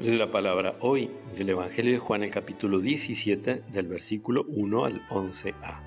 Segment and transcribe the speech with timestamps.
[0.00, 5.80] La palabra hoy del Evangelio de Juan, el capítulo 17, del versículo 1 al 11a.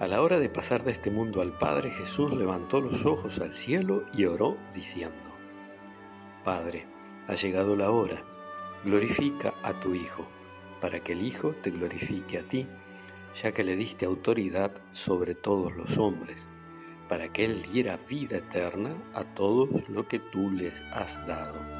[0.00, 3.54] A la hora de pasar de este mundo al Padre, Jesús levantó los ojos al
[3.54, 5.14] cielo y oró diciendo,
[6.42, 6.86] Padre,
[7.28, 8.20] ha llegado la hora,
[8.84, 10.26] glorifica a tu Hijo,
[10.80, 12.66] para que el Hijo te glorifique a ti,
[13.40, 16.48] ya que le diste autoridad sobre todos los hombres,
[17.08, 21.79] para que Él diera vida eterna a todos lo que tú les has dado.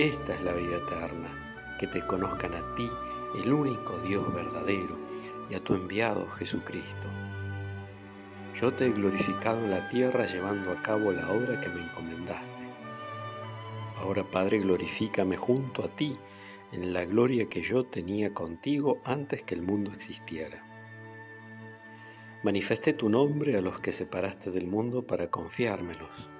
[0.00, 2.88] Esta es la vida eterna, que te conozcan a ti,
[3.36, 4.96] el único Dios verdadero,
[5.50, 7.06] y a tu enviado Jesucristo.
[8.58, 12.64] Yo te he glorificado en la tierra llevando a cabo la obra que me encomendaste.
[13.98, 16.16] Ahora, Padre, glorifícame junto a ti
[16.72, 20.64] en la gloria que yo tenía contigo antes que el mundo existiera.
[22.42, 26.30] Manifesté tu nombre a los que separaste del mundo para confiármelos.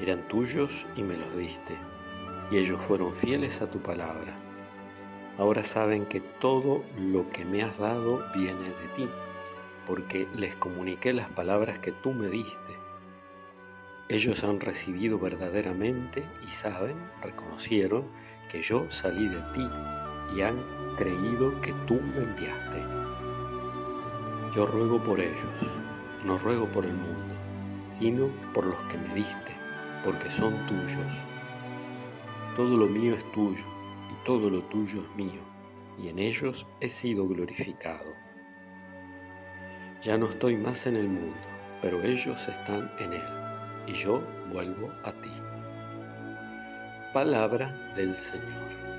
[0.00, 1.76] Eran tuyos y me los diste
[2.50, 4.34] y ellos fueron fieles a tu palabra.
[5.38, 9.08] Ahora saben que todo lo que me has dado viene de ti,
[9.86, 12.76] porque les comuniqué las palabras que tú me diste.
[14.08, 18.04] Ellos han recibido verdaderamente y saben, reconocieron
[18.50, 19.66] que yo salí de ti
[20.36, 20.58] y han
[20.96, 22.82] creído que tú me enviaste.
[24.54, 25.38] Yo ruego por ellos,
[26.26, 27.34] no ruego por el mundo,
[27.98, 29.52] sino por los que me diste,
[30.04, 31.31] porque son tuyos
[32.56, 33.64] todo lo mío es tuyo
[34.10, 35.40] y todo lo tuyo es mío,
[35.98, 38.12] y en ellos he sido glorificado.
[40.02, 41.36] Ya no estoy más en el mundo,
[41.80, 43.28] pero ellos están en él,
[43.86, 44.22] y yo
[44.52, 45.30] vuelvo a ti.
[47.14, 48.91] Palabra del Señor.